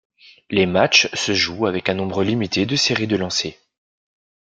Les 0.49 0.65
matchs 0.65 1.13
se 1.13 1.31
jouent 1.35 1.67
avec 1.67 1.87
un 1.87 1.93
nombre 1.93 2.23
limité 2.23 2.65
de 2.65 2.75
séries 2.75 3.05
de 3.05 3.17
lancers. 3.17 3.53